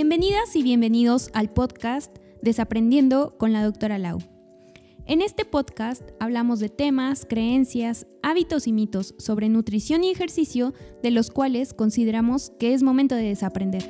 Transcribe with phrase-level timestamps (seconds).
[0.00, 4.20] Bienvenidas y bienvenidos al podcast Desaprendiendo con la doctora Lau.
[5.06, 10.72] En este podcast hablamos de temas, creencias, hábitos y mitos sobre nutrición y ejercicio
[11.02, 13.82] de los cuales consideramos que es momento de desaprender.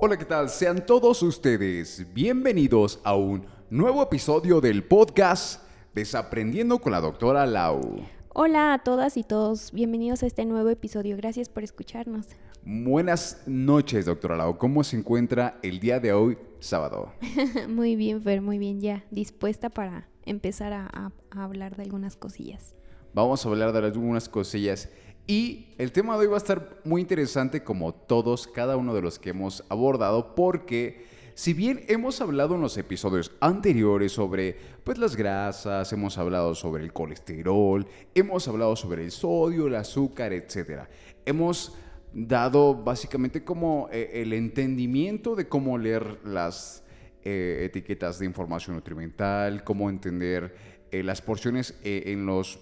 [0.00, 0.48] Hola, ¿qué tal?
[0.48, 8.19] Sean todos ustedes bienvenidos a un nuevo episodio del podcast Desaprendiendo con la doctora Lau.
[8.42, 12.26] Hola a todas y todos, bienvenidos a este nuevo episodio, gracias por escucharnos.
[12.64, 14.56] Buenas noches, doctora Lau.
[14.56, 17.12] ¿Cómo se encuentra el día de hoy, sábado?
[17.68, 22.74] muy bien, Fer, muy bien, ya dispuesta para empezar a, a hablar de algunas cosillas.
[23.12, 24.88] Vamos a hablar de algunas cosillas.
[25.26, 29.02] Y el tema de hoy va a estar muy interesante como todos, cada uno de
[29.02, 31.04] los que hemos abordado, porque
[31.40, 34.54] si bien hemos hablado en los episodios anteriores sobre
[34.84, 40.34] pues, las grasas, hemos hablado sobre el colesterol, hemos hablado sobre el sodio, el azúcar,
[40.34, 40.82] etc.
[41.24, 41.78] Hemos
[42.12, 46.84] dado básicamente como eh, el entendimiento de cómo leer las
[47.24, 50.54] eh, etiquetas de información nutrimental, cómo entender
[50.90, 52.58] eh, las porciones en los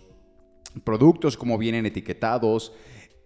[0.85, 2.73] productos, cómo vienen etiquetados,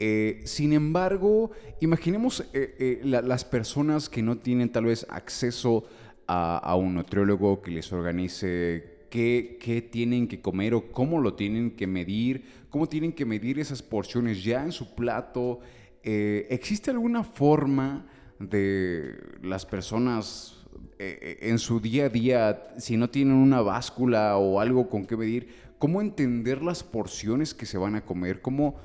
[0.04, 5.84] eh, sin embargo, imaginemos eh, eh, las personas que no tienen tal vez acceso
[6.26, 11.86] a, un nutriólogo que les organice qué, tienen que comer o cómo lo tienen que
[11.86, 15.60] medir, cómo tienen que medir esas porciones ya en su plato.
[16.02, 18.04] ¿Existe alguna forma
[18.40, 20.66] de las personas
[20.98, 25.48] en su día a día, si no tienen una báscula o algo con qué medir,
[25.78, 28.40] cómo entender las porciones que se van a comer?
[28.40, 28.76] ¿Cómo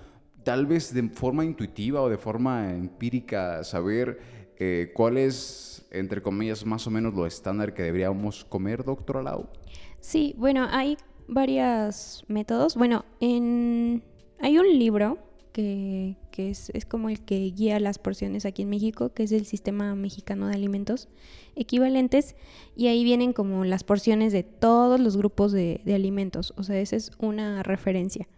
[0.48, 4.18] tal vez de forma intuitiva o de forma empírica saber
[4.58, 9.50] eh, cuál es, entre comillas, más o menos lo estándar que deberíamos comer, doctora Lau?
[10.00, 10.96] Sí, bueno, hay
[11.28, 12.78] varios métodos.
[12.78, 14.02] Bueno, en...
[14.40, 15.18] hay un libro
[15.52, 19.46] que, es, es, como el que guía las porciones aquí en México, que es el
[19.46, 21.10] Sistema Mexicano de Alimentos
[21.58, 22.38] Equivalentes,
[22.74, 26.80] y ahí vienen como las porciones de todos los grupos de, de alimentos, o sea,
[26.80, 28.30] esa es una referencia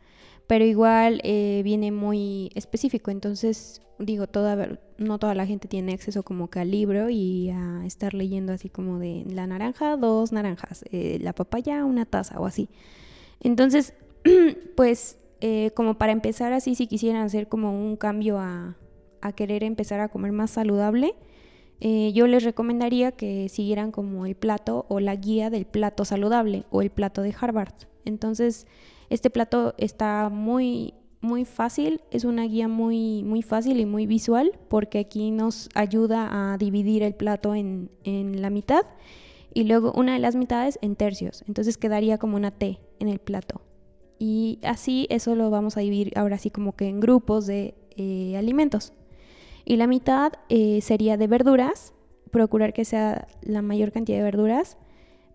[0.50, 6.24] pero igual eh, viene muy específico, entonces digo, toda, no toda la gente tiene acceso
[6.24, 10.86] como que al libro y a estar leyendo así como de la naranja, dos naranjas,
[10.92, 12.68] eh, la papaya, una taza o así.
[13.42, 13.94] Entonces,
[14.76, 18.76] pues eh, como para empezar así, si quisieran hacer como un cambio a,
[19.22, 21.14] a querer empezar a comer más saludable,
[21.80, 26.82] yo les recomendaría que siguieran como el plato o la guía del plato saludable o
[26.82, 27.74] el plato de Harvard.
[28.06, 28.68] Entonces,
[29.10, 34.58] este plato está muy, muy fácil, es una guía muy, muy fácil y muy visual
[34.70, 38.86] porque aquí nos ayuda a dividir el plato en, en la mitad
[39.54, 41.44] y luego una de las mitades en tercios.
[41.48, 43.62] Entonces quedaría como una T en el plato.
[44.20, 48.36] Y así eso lo vamos a dividir ahora sí como que en grupos de eh,
[48.38, 48.94] alimentos.
[49.66, 51.94] Y la mitad eh, sería de verduras,
[52.32, 54.78] procurar que sea la mayor cantidad de verduras.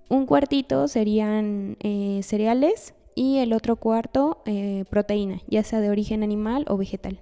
[0.09, 6.23] Un cuartito serían eh, cereales y el otro cuarto, eh, proteína, ya sea de origen
[6.23, 7.21] animal o vegetal.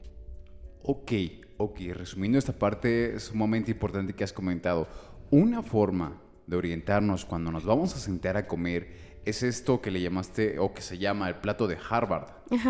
[0.82, 1.12] Ok,
[1.58, 4.88] ok, resumiendo esta parte sumamente importante que has comentado,
[5.30, 10.00] una forma de orientarnos cuando nos vamos a sentar a comer es esto que le
[10.00, 12.26] llamaste o que se llama el plato de Harvard,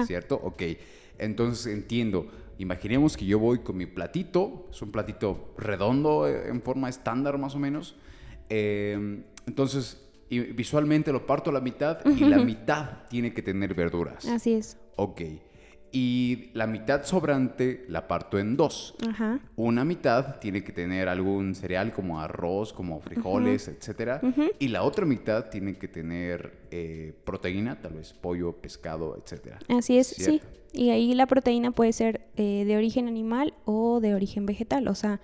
[0.06, 0.38] ¿cierto?
[0.42, 0.62] Ok,
[1.18, 2.26] entonces entiendo.
[2.58, 7.38] Imaginemos que yo voy con mi platito, es un platito redondo eh, en forma estándar
[7.38, 7.96] más o menos.
[8.50, 13.74] Eh, entonces y visualmente lo parto a la mitad y la mitad tiene que tener
[13.74, 14.24] verduras.
[14.24, 14.78] Así es.
[14.96, 15.20] Ok.
[15.94, 18.94] Y la mitad sobrante la parto en dos.
[19.06, 19.40] Ajá.
[19.56, 24.22] Una mitad tiene que tener algún cereal como arroz, como frijoles, etcétera.
[24.58, 29.58] Y la otra mitad tiene que tener eh, proteína, tal vez pollo, pescado, etcétera.
[29.68, 30.40] Así es, sí.
[30.72, 34.88] Y ahí la proteína puede ser eh, de origen animal o de origen vegetal.
[34.88, 35.20] O sea,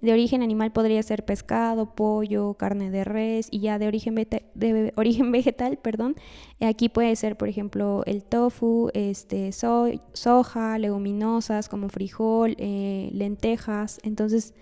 [0.00, 4.92] de origen animal podría ser pescado, pollo, carne de res y ya de origen, de
[4.96, 6.16] origen vegetal, perdón,
[6.60, 13.98] aquí puede ser, por ejemplo, el tofu, este, soja, leguminosas como frijol, eh, lentejas.
[14.02, 14.54] Entonces,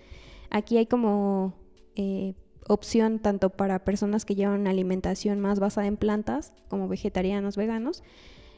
[0.49, 1.53] aquí hay como
[1.95, 2.33] eh,
[2.67, 8.03] opción tanto para personas que llevan una alimentación más basada en plantas, como vegetarianos, veganos,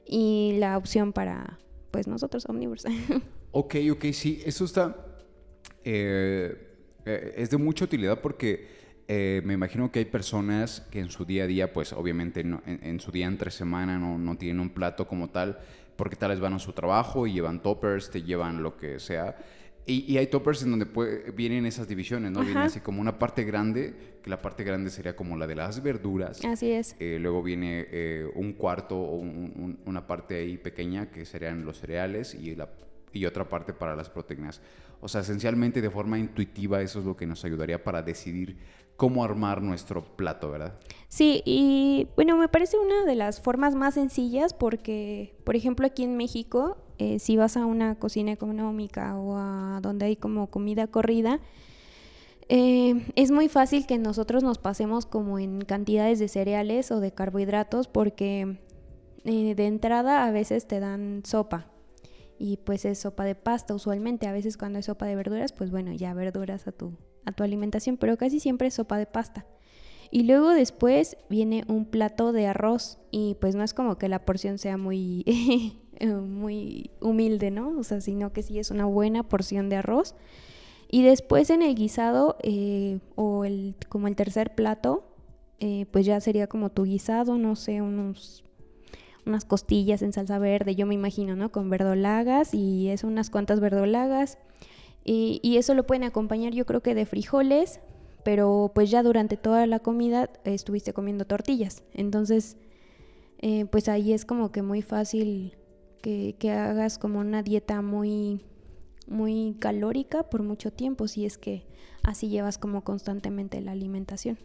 [0.06, 1.60] y la opción para,
[1.92, 2.86] pues, nosotros omnívoros.
[3.52, 4.96] ok, ok, sí, eso está...
[5.84, 6.66] Eh
[7.08, 8.68] eh, es de mucha utilidad porque
[9.08, 13.00] eh, me imagino que hay personas que en su día a día, pues obviamente en,
[13.00, 15.58] su día entre semana no, no, tienen un plato como tal,
[15.96, 19.38] porque tal vez van a su trabajo y llevan toppers, te llevan lo que sea.
[19.86, 22.42] Y, hay toppers en donde vienen esas divisiones, ¿no?
[22.42, 25.82] Viene así como una parte grande, que la parte grande sería como la de las
[25.82, 26.44] verduras.
[26.44, 26.98] Así es.
[27.00, 27.88] Eh, luego viene
[28.36, 32.68] un cuarto o una parte ahí pequeña que serían los cereales y la
[33.14, 34.62] y otra parte para las proteínas.
[35.02, 38.58] O sea, esencialmente de forma intuitiva eso es lo que nos ayudaría para decidir
[38.96, 40.74] cómo armar nuestro plato, ¿verdad?
[41.08, 46.04] Sí, y bueno, me parece una de las formas más sencillas porque, por ejemplo, aquí
[46.04, 50.88] en México, eh, si vas a una cocina económica o a donde hay como comida
[50.88, 51.40] corrida,
[52.50, 57.12] eh, es muy fácil que nosotros nos pasemos como en cantidades de cereales o de
[57.12, 58.58] carbohidratos porque
[59.26, 61.68] eh, de entrada a veces te dan sopa
[62.40, 64.28] y pues es sopa de pasta usualmente.
[64.28, 66.94] A veces cuando es sopa de verduras, pues bueno, ya verduras a tu,
[67.26, 69.46] a tu alimentación, pero casi siempre es sopa de pasta.
[70.10, 74.26] Y luego después viene un plato de arroz y pues no es como que la
[74.26, 75.26] porción sea muy,
[76.02, 77.78] muy humilde, ¿no?
[77.78, 80.16] O sea, sino que sí es una buena porción de arroz.
[80.90, 85.04] Y después en el guisado eh, o el, como el tercer plato,
[85.60, 88.46] eh, pues ya sería como tu guisado, no sé, unos
[89.28, 91.52] unas costillas en salsa verde, yo me imagino, ¿no?
[91.52, 94.38] Con verdolagas y es unas cuantas verdolagas.
[95.04, 97.80] Y, eso lo pueden acompañar yo creo que de frijoles,
[98.26, 101.84] pero pues ya durante toda la comida estuviste comiendo tortillas.
[101.94, 102.58] Entonces,
[103.40, 105.56] eh, pues ahí es como que muy fácil
[106.02, 108.42] que, hagas como una dieta muy,
[109.08, 111.66] muy calórica por mucho tiempo, si es que
[112.04, 114.38] así llevas como constantemente la alimentación.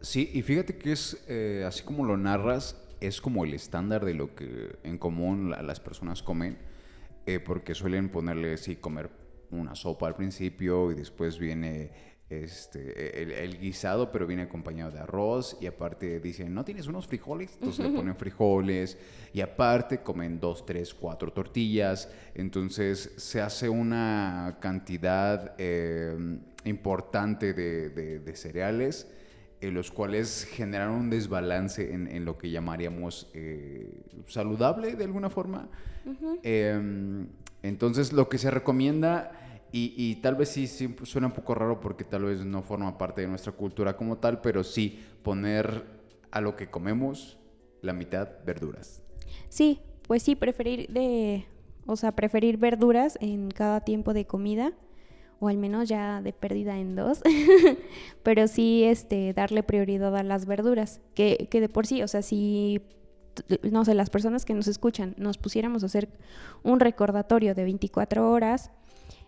[0.00, 4.14] Sí, y fíjate que es, eh, así como lo narras, es como el estándar de
[4.14, 6.58] lo que en común las personas comen,
[7.26, 9.10] eh, porque suelen ponerle, sí, comer
[9.50, 11.90] una sopa al principio y después viene
[12.28, 17.54] este, el, guisado, pero viene acompañado de arroz y aparte dicen, ¿no tienes unos frijoles?
[17.54, 18.98] Entonces le ponen frijoles
[19.32, 22.10] y aparte comen dos, tres, cuatro tortillas.
[22.34, 29.06] Entonces se hace una cantidad eh, importante de cereales
[29.60, 35.68] en los cuales generan un desbalance en, lo que llamaríamos eh, saludable de alguna forma.
[36.42, 37.26] Em,
[37.62, 39.32] entonces lo que se recomienda,
[39.70, 40.66] y, tal vez sí,
[41.02, 44.40] suena un poco raro porque tal vez no forma parte de nuestra cultura como tal,
[44.40, 45.84] pero sí poner
[46.30, 47.38] a lo que comemos
[47.82, 49.02] la mitad verduras.
[49.48, 51.46] Sí, pues sí, preferir de,
[51.86, 54.72] o sea, preferir verduras en cada tiempo de comida
[55.40, 57.22] o al menos ya de pérdida en dos,
[58.22, 62.22] pero sí este, darle prioridad a las verduras, que, que de por sí, o sea,
[62.22, 62.82] si,
[63.62, 66.08] no sé, las personas que nos escuchan nos pusiéramos a hacer
[66.62, 68.70] un recordatorio de 24 horas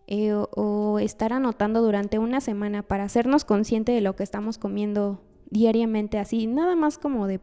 [0.06, 5.22] eh, o, estar anotando durante una semana para hacernos consciente de lo que estamos comiendo
[5.50, 7.40] diariamente, así, nada más como de,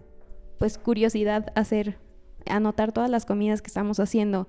[0.59, 1.97] pues, curiosidad hacer,
[2.45, 4.47] anotar todas las comidas que estamos haciendo,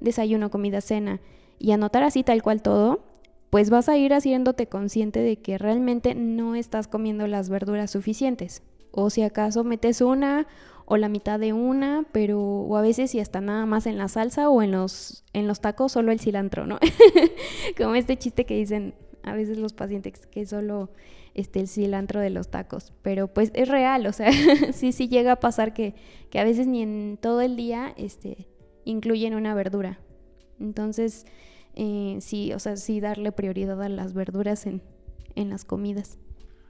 [0.00, 1.20] desayuno, comida, cena,
[1.58, 3.00] y anotar así tal cual todo,
[3.50, 8.62] pues vas a ir haciéndote consciente de que realmente no estás comiendo las verduras suficientes.
[8.90, 10.46] O si acaso metes una
[10.84, 14.08] o la mitad de una, pero o a veces y hasta nada más en la
[14.08, 16.78] salsa o en los en los tacos solo el cilantro, ¿no?
[17.76, 20.90] Como este chiste que dicen a veces los pacientes que solo
[21.34, 24.30] este el cilantro de los tacos, pero pues es real, o sea,
[24.72, 25.94] sí sí llega a pasar que,
[26.30, 28.48] que a veces ni en todo el día este
[28.84, 30.00] incluyen una verdura.
[30.58, 31.26] Entonces,
[31.80, 34.82] eh, sí, o sea, sí darle prioridad a las verduras en,
[35.36, 36.18] las comidas.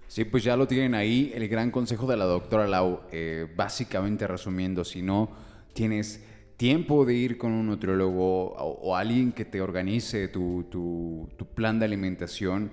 [0.07, 4.27] Sí, pues ya lo tienen ahí, el gran consejo de la doctora Lau, eh, básicamente
[4.27, 5.31] resumiendo, si no
[5.73, 6.23] tienes
[6.59, 12.71] tiempo de ir con un nutriólogo o, alguien que te organice tu, plan de alimentación,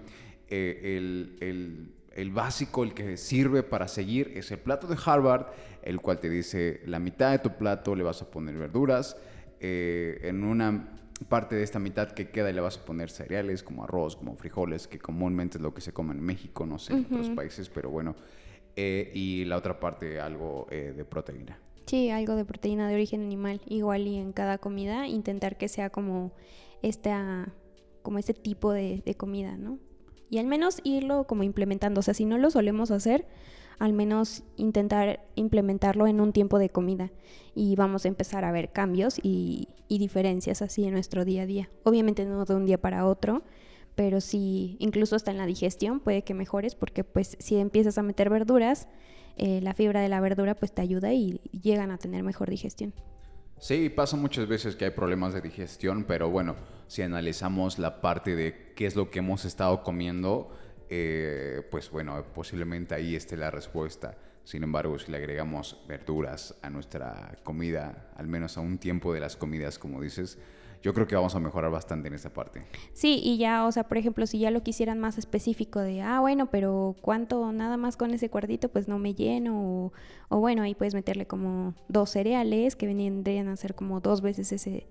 [0.50, 0.98] eh,
[1.40, 5.48] el, el, básico, el que sirve para seguir es el plato de Harvard,
[5.84, 9.16] el cual te dice la mitad de tu plato le vas a poner verduras,
[9.62, 13.84] en una parte de esta mitad que queda y le vas a poner cereales como
[13.84, 17.06] arroz, como frijoles, que comúnmente es lo que se come en México, no sé, en
[17.06, 18.16] otros países, pero bueno.
[18.76, 21.58] Eh, y la otra parte algo eh, de proteína.
[21.86, 25.90] Sí, algo de proteína de origen animal, igual y en cada comida intentar que sea
[25.90, 26.34] como
[26.82, 27.54] esta,
[28.02, 29.80] como este tipo de, de comida, ¿no?
[30.30, 33.26] Y al menos irlo como implementando, o sea, si no lo solemos hacer,
[33.80, 37.12] al menos intentar implementarlo en un tiempo de comida
[37.54, 41.70] y vamos a empezar a ver cambios y, diferencias así en nuestro día a día.
[41.84, 43.44] Obviamente no de un día para otro,
[43.96, 48.04] pero sí, incluso hasta en la digestión puede que mejores porque pues si empiezas a
[48.04, 48.88] meter verduras,
[49.38, 52.94] eh, la fibra de la verdura pues te ayuda y llegan a tener mejor digestión.
[53.60, 56.56] Sí, pasa muchas veces que hay problemas de digestión, pero bueno,
[56.88, 60.52] si analizamos la parte de qué es lo que hemos estado comiendo,
[60.90, 64.18] eh, pues bueno, posiblemente ahí esté la respuesta.
[64.44, 69.20] Sin embargo, si le agregamos verduras a nuestra comida, al menos a un tiempo de
[69.20, 70.38] las comidas, como dices,
[70.86, 72.62] yo creo que vamos a mejorar bastante en esta parte.
[72.94, 76.20] Sí, y ya, o sea, por ejemplo, si ya lo quisieran más específico de, ah,
[76.20, 78.70] bueno, pero ¿cuánto nada más con ese cuartito?
[78.70, 79.92] Pues no me lleno,
[80.30, 84.52] o, bueno, ahí puedes meterle como dos cereales que vendrían a ser como dos veces
[84.52, 84.86] ese,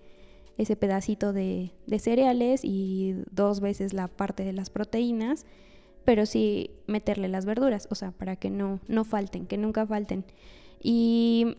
[0.58, 5.46] ese pedacito de, de cereales y dos veces la parte de las proteínas,
[6.04, 10.24] pero sí meterle las verduras, o sea, para que no, no falten, que nunca falten.
[10.82, 11.56] Y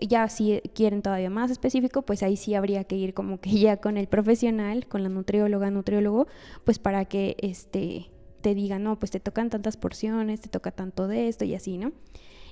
[0.00, 3.78] ya si quieren todavía más específico, pues ahí sí habría que ir como que ya
[3.78, 6.26] con el profesional, con la nutrióloga, nutriólogo,
[6.64, 11.08] pues para que este te diga, no, pues te tocan tantas porciones, te toca tanto
[11.08, 11.92] de esto y así, ¿no?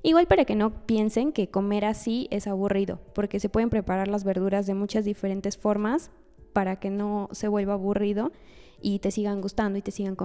[0.03, 4.25] Igual para que no piensen que comer así es aburrido, porque se pueden preparar las
[4.25, 6.11] verduras de muchas diferentes formas
[6.53, 8.33] para que no se vuelva aburrido
[8.81, 10.17] y te sigan gustando y te sigan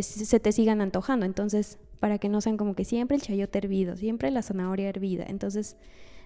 [0.00, 1.26] se te sigan antojando.
[1.26, 5.24] Entonces, para que no sean como que siempre el chayote hervido, siempre la zanahoria hervida.
[5.28, 5.76] Entonces,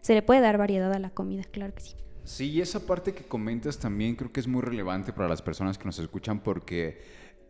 [0.01, 1.97] se le puede dar variedad a la comida, claro que sí.
[2.25, 5.79] Sí, y esa parte que comentas también creo que es muy relevante para las personas
[5.79, 7.01] que nos escuchan porque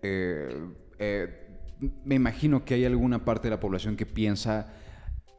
[0.02, 0.68] eh,
[0.98, 1.46] eh,
[2.04, 4.72] me imagino que hay alguna parte de la población que piensa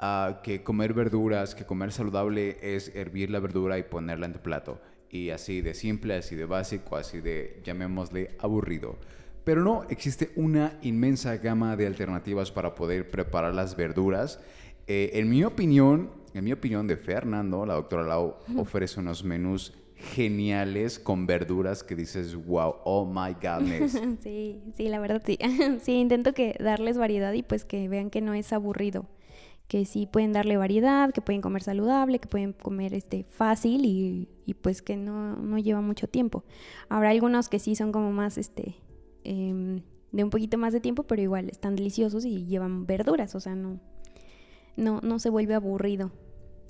[0.01, 4.39] uh, que comer verduras, que comer saludable es hervir la verdura y ponerla en tu
[4.39, 4.81] plato.
[5.09, 8.97] Y así de simple, así de básico, así de, llamémosle, aburrido.
[9.43, 14.41] Pero no, existe una inmensa gama de alternativas para poder preparar las verduras.
[14.87, 19.73] Eh, en mi opinión, en mi opinión de Fernando, la doctora Lau ofrece unos menús
[19.95, 23.99] geniales con verduras que dices, wow, oh my godness.
[24.21, 25.37] Sí, sí, la verdad sí.
[25.81, 29.05] Sí, intento que darles variedad y pues que vean que no es aburrido
[29.67, 34.27] que sí pueden darle variedad, que pueden comer saludable, que pueden comer este fácil y,
[34.61, 36.43] pues que no, no, lleva mucho tiempo.
[36.89, 38.75] Habrá algunos que sí son como más este
[39.23, 39.81] em,
[40.11, 43.55] de un poquito más de tiempo, pero igual están deliciosos y llevan verduras, o sea,
[43.55, 43.79] no,
[44.77, 46.11] no, no se vuelve aburrido.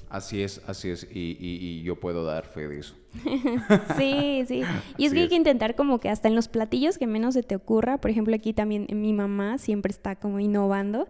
[0.10, 2.96] Así es, así es, y, yo puedo dar fe de eso.
[3.98, 4.64] sí, sí.
[4.98, 7.44] Y es que hay que intentar como que hasta en los platillos que menos se
[7.44, 11.08] te ocurra, por ejemplo aquí también mi mamá siempre está como innovando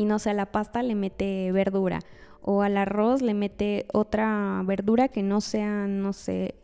[0.00, 2.00] y no sé, a la pasta le mete verdura
[2.40, 6.54] o al arroz le mete otra verdura que no sea, no sé,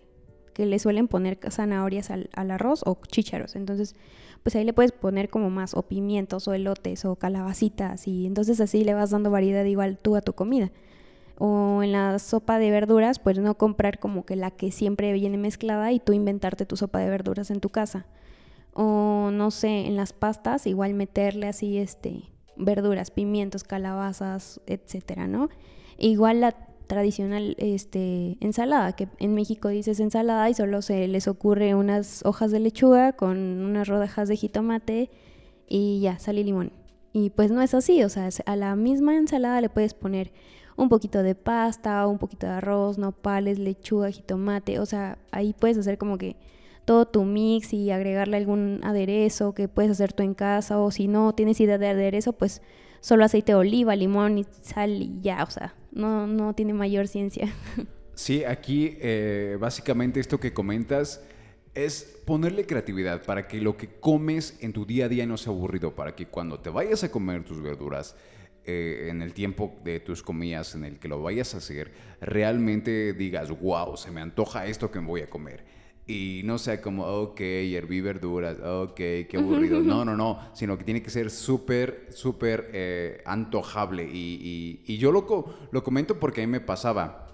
[0.55, 3.57] que le suelen poner zanahorias al, arroz o chícharos.
[3.57, 3.95] Entonces,
[4.43, 8.59] pues ahí le puedes poner como más o pimientos o elotes o calabacitas y entonces
[8.61, 10.73] así le vas dando variedad igual tú a tu comida.
[11.38, 15.37] O en la sopa de verduras, pues no comprar como que la que siempre viene
[15.37, 18.07] mezclada y tú inventarte tu sopa de verduras en tu casa.
[18.73, 25.48] O no sé, en las pastas igual meterle así este verduras, pimientos, calabazas, etcétera, ¿no?
[25.98, 26.52] igual la
[26.86, 32.52] tradicional este, ensalada, que en México dices ensalada y solo se les ocurre unas hojas
[32.52, 35.10] de lechuga con unas rodajas de jitomate
[35.68, 36.72] y ya, sal y limón.
[37.12, 40.32] Y pues no es así, o sea, a la misma ensalada le puedes poner
[40.76, 45.78] un poquito de pasta, un poquito de arroz, nopales, lechuga, jitomate, o sea, ahí puedes
[45.78, 46.36] hacer como que
[46.87, 51.09] todo tu mix y agregarle algún aderezo que puedes hacer tú en casa o si
[51.09, 52.62] no tienes idea de aderezo, pues
[53.00, 57.07] solo aceite de oliva, limón y sal y ya, o sea, no, no tiene mayor
[57.09, 57.52] ciencia.
[58.19, 61.23] Sí, aquí eh, básicamente esto que comentas
[61.75, 65.52] es ponerle creatividad para que lo que comes en tu día a día no sea
[65.52, 68.16] aburrido, para que cuando te vayas a comer tus verduras,
[68.64, 73.12] eh, en el tiempo de tus comidas en el que lo vayas a hacer, realmente
[73.12, 75.62] digas, wow, se me antoja esto que me voy a comer
[76.08, 79.80] y no sea como, ok, herví verduras, ok, qué aburrido.
[79.80, 84.04] No, no, no, sino que tiene que ser súper, súper eh, antojable.
[84.04, 85.26] Y, y, yo lo,
[85.72, 87.26] lo comento porque a mí me pasaba.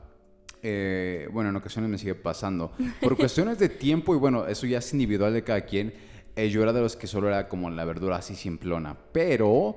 [0.63, 2.73] Eh, bueno, en ocasiones me sigue pasando.
[3.03, 5.93] Por cuestiones de tiempo, y bueno, eso ya es individual de cada quien.
[6.35, 8.97] Eh, yo era de los que solo era como la verdura así simplona.
[9.13, 9.77] Pero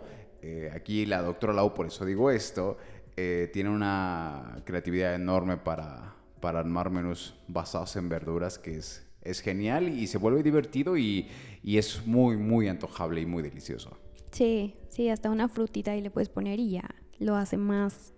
[0.73, 2.77] aquí la doctora Lau, por eso digo esto,
[3.15, 9.89] tiene una creatividad enorme para para armar menús basados en verduras, que es, es genial
[9.89, 11.27] y se vuelve divertido y,
[11.63, 13.97] y es muy, muy antojable y muy delicioso.
[14.29, 16.87] Sí, sí, hasta una frutita y le puedes poner y ya
[17.17, 18.13] lo hace más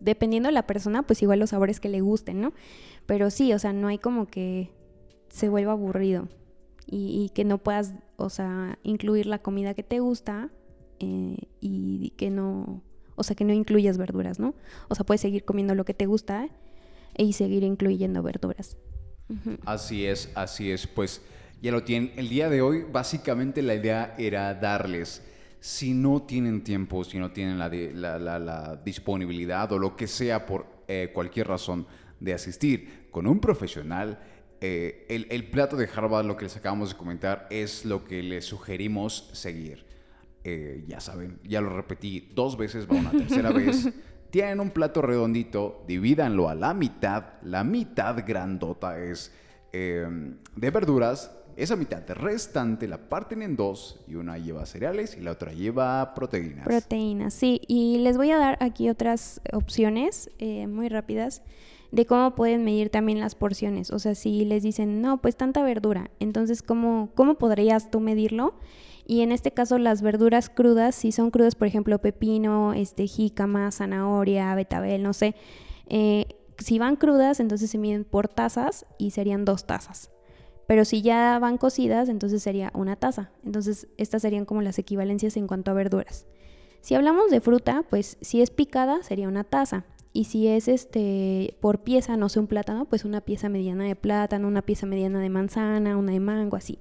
[0.00, 2.52] dependiendo de la persona, pues igual los sabores que le gusten, ¿no?
[3.06, 4.72] Pero sí, o sea, no hay como que
[5.28, 6.26] se vuelva aburrido
[6.84, 10.50] y, que no puedas, o sea, incluir la comida que te gusta
[10.98, 12.82] eh, y que no,
[13.14, 14.56] o sea, que no incluyas verduras, ¿no?
[14.88, 16.48] O sea, puedes seguir comiendo lo que te gusta
[17.18, 18.78] y seguir incluyendo verduras.
[19.66, 20.86] Así es, así es.
[20.86, 21.20] Pues
[21.60, 22.12] ya lo tienen.
[22.16, 25.22] El día de hoy, básicamente la idea era darles,
[25.60, 27.68] si no tienen tiempo, si no tienen la,
[28.18, 31.86] la, disponibilidad o lo que sea por eh, cualquier razón
[32.20, 34.18] de asistir con un profesional,
[34.60, 38.22] eh, el, el, plato de Harvard, lo que les acabamos de comentar, es lo que
[38.22, 39.84] les sugerimos seguir.
[40.44, 43.88] Eh, ya saben, ya lo repetí dos veces, va una tercera vez.
[44.30, 49.32] Tienen un plato redondito, divídanlo a la mitad, la mitad grandota es
[49.72, 55.22] em, de verduras, esa mitad restante la parten en dos y una lleva cereales y
[55.22, 56.64] la otra lleva proteínas.
[56.64, 57.60] Proteínas, sí.
[57.66, 61.42] Y les voy a dar aquí otras opciones eh, muy rápidas.
[61.90, 63.90] de cómo pueden medir también las porciones.
[63.90, 68.54] O sea, si les dicen, no, pues tanta verdura, entonces, ¿cómo, cómo podrías tú medirlo?
[69.08, 73.72] Y en este caso las verduras crudas, si son crudas, por ejemplo, pepino, este, jícama,
[73.72, 75.34] zanahoria, betabel, no sé,
[75.86, 76.26] eh,
[76.58, 80.10] si van crudas, entonces se miden por tazas y serían dos tazas.
[80.66, 83.30] Pero si ya van cocidas, entonces sería una taza.
[83.46, 86.26] Entonces estas serían como las equivalencias en cuanto a verduras.
[86.82, 89.86] Si hablamos de fruta, pues si es picada sería una taza.
[90.12, 93.96] Y si es este por pieza, no sé, un plátano, pues una pieza mediana de
[93.96, 96.78] plátano, una pieza mediana de manzana, una de mango, así.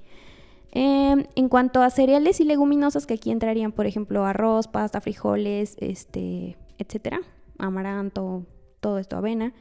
[0.80, 5.76] Em, en cuanto a cereales y leguminosas, que aquí entrarían, por ejemplo, arroz, pasta, frijoles,
[5.80, 7.22] este, etcétera,
[7.58, 8.46] amaranto,
[8.80, 9.56] todo esto, avena,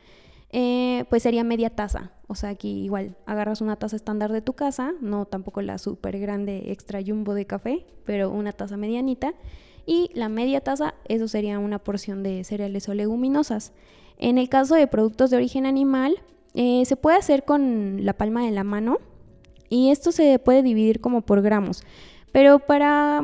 [0.51, 2.13] eh, pues sería media taza.
[2.27, 6.19] O sea, aquí igual agarras una taza estándar de tu casa, no tampoco la súper
[6.19, 9.33] grande extra jumbo de café, pero una taza medianita.
[9.87, 13.73] Y la media taza, eso sería una porción de cereales o leguminosas.
[14.19, 18.45] En el caso de productos de origen animal, eh, se puede hacer con la palma
[18.45, 18.99] de la mano,
[19.69, 21.83] y esto se puede dividir como por gramos.
[22.33, 23.23] Pero para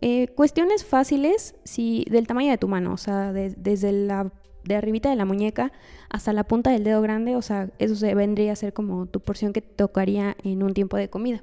[0.00, 4.32] eh, cuestiones fáciles, si del tamaño de tu mano, o sea, desde la
[4.64, 5.72] de arribita de la muñeca
[6.08, 9.20] hasta la punta del dedo grande, o sea, eso se vendría a ser como tu
[9.20, 11.42] porción que tocaría en un tiempo de comida.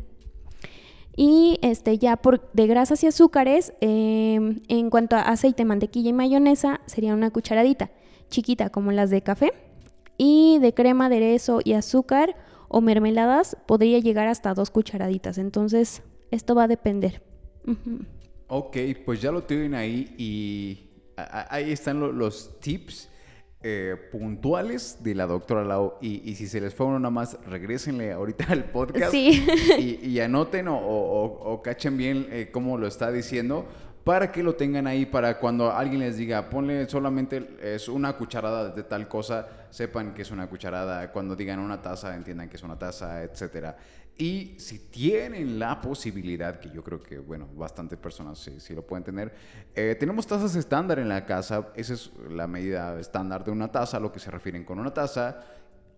[1.15, 6.13] Y este, ya por de grasas y azúcares, em, en cuanto a aceite, mantequilla y
[6.13, 7.91] mayonesa, sería una cucharadita
[8.29, 9.51] chiquita como las de café.
[10.17, 12.35] Y de crema, aderezo y azúcar,
[12.69, 15.37] o mermeladas podría llegar hasta dos cucharaditas.
[15.37, 17.21] Entonces, esto va a depender.
[18.47, 20.89] Ok, pues ya lo tienen ahí y
[21.49, 23.09] ahí están los tips
[23.61, 25.95] eh, puntuales de la doctora Lau.
[26.01, 31.61] Y, si se les fue uno nada más, regresenle ahorita al podcast y, anoten o,
[31.63, 33.67] cachen bien eh, cómo lo está diciendo
[34.03, 38.69] para que lo tengan ahí, para cuando alguien les diga, ponle solamente es una cucharada
[38.69, 42.63] de tal cosa, sepan que es una cucharada, cuando digan una taza, entiendan que es
[42.63, 43.77] una taza, etcétera.
[44.17, 49.03] Y si tienen la posibilidad, que yo creo que, bueno, bastantes personas sí, lo pueden
[49.03, 49.33] tener,
[49.73, 53.97] eh, tenemos tazas estándar en la casa, esa es la medida estándar de una taza,
[53.99, 55.39] lo que se refieren con una taza,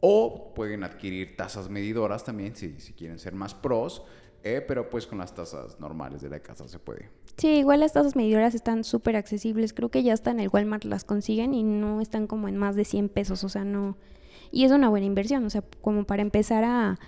[0.02, 4.04] o pueden adquirir tazas medidoras también, si, si quieren ser más pros,
[4.44, 7.10] eh, pero pues con las tazas normales de la casa se puede.
[7.38, 9.74] Sí, igual las tazas medidoras están súper accesibles.
[9.74, 12.76] Creo que ya hasta en el Walmart las consiguen y no están como en más
[12.76, 13.44] de 100 pesos.
[13.44, 13.98] O sea, no.
[14.52, 15.46] Y es una buena inversión.
[15.46, 17.00] O sea, como para empezar a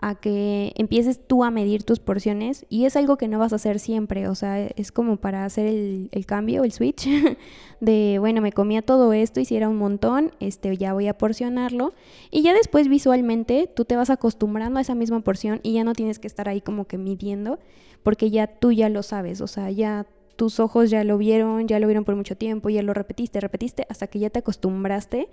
[0.00, 3.56] a que empieces tú a medir tus porciones y es algo que no vas a
[3.56, 7.08] hacer siempre, o sea, es como para hacer el, cambio, el switch
[7.80, 11.94] de, bueno, me comía todo esto, hiciera un montón, este, ya voy a porcionarlo
[12.30, 15.94] y ya después visualmente tú te vas acostumbrando a esa misma porción y ya no
[15.94, 17.58] tienes que estar ahí como que midiendo
[18.04, 20.06] porque ya tú ya lo sabes, o sea, ya
[20.36, 23.84] tus ojos ya lo vieron, ya lo vieron por mucho tiempo, ya lo repetiste, repetiste
[23.88, 25.28] hasta que ya te acostumbraste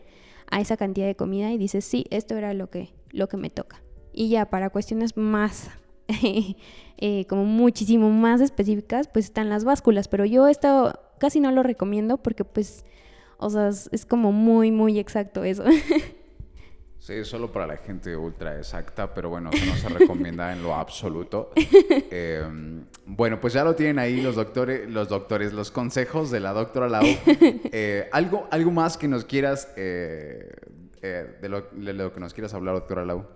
[0.50, 3.52] a esa cantidad de comida y dices, sí, esto era lo que, lo que me
[3.52, 3.85] toca.
[4.16, 5.70] Y ya para cuestiones más,
[6.98, 10.08] eh, como muchísimo más específicas, pues están las básculas.
[10.08, 12.86] Pero yo esto casi no lo recomiendo porque pues,
[13.38, 15.64] o sea, es como muy, muy exacto eso.
[17.06, 20.74] Sí, solo para la gente ultra exacta, pero bueno, eso no se recomienda en lo
[20.74, 21.52] absoluto.
[22.10, 26.52] Em, bueno, pues ya lo tienen ahí los doctores, los doctores, los consejos de la
[26.52, 27.06] doctora Lau.
[27.06, 30.52] Eh, ¿algo, ¿Algo más que nos quieras, eh,
[31.00, 33.28] de, lo, de, lo, que nos quieras hablar, doctora Lau?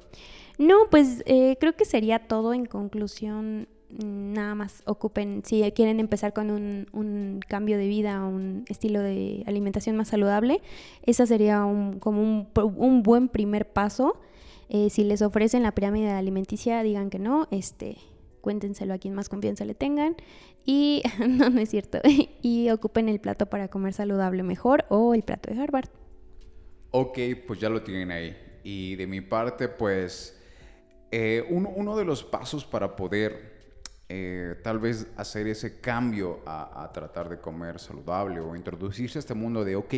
[0.60, 3.70] No, pues eh, creo que sería todo en conclusión.
[3.90, 9.96] Nada más ocupen, si quieren empezar con un, cambio de vida, un estilo de alimentación
[9.96, 10.62] más saludable,
[11.02, 14.20] esa sería un, como un, buen primer paso.
[14.68, 17.98] Eh, si les ofrecen la pirámide alimenticia, digan que no, este,
[18.42, 20.18] cuéntenselo a quien más confianza le tengan.
[20.66, 22.00] Y no, no es cierto.
[22.42, 25.88] y ocupen el plato para comer saludable mejor o el plato de Harvard.
[26.92, 27.18] Ok,
[27.48, 28.36] pues ya lo tienen ahí.
[28.62, 30.39] Y de mi parte, pues
[31.12, 33.58] eh, uno, de los pasos para poder
[34.10, 39.34] eh, tal vez hacer ese cambio a, tratar de comer saludable o introducirse a este
[39.34, 39.94] mundo de, ok,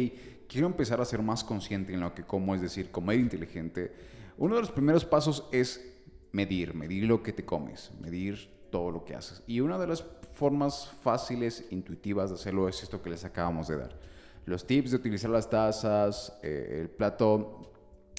[0.48, 3.94] quiero empezar a ser más consciente en lo que como, es decir, comer inteligente,
[4.38, 5.86] uno de los primeros pasos es
[6.32, 9.44] medir, medir lo que te comes, medir todo lo que haces.
[9.48, 13.78] Y una de las formas fáciles, intuitivas de hacerlo es esto que les acabamos de
[13.78, 14.00] dar.
[14.46, 17.72] Los tips de utilizar las tazas, eh, el plato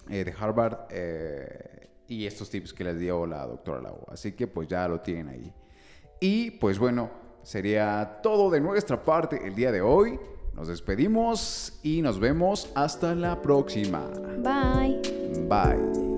[0.06, 0.92] de Harvard
[2.12, 4.04] y estos tips que les dio la doctora Lau.
[4.08, 5.52] Así que pues ya lo tienen ahí.
[6.20, 7.10] Y pues bueno,
[7.42, 10.18] sería todo de nuestra parte el día de hoy.
[10.54, 14.06] Nos despedimos y nos vemos hasta la próxima.
[14.42, 15.00] Bye.
[15.48, 16.11] Bye.